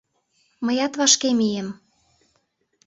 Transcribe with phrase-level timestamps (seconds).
[0.65, 1.67] Мыят вашке мием.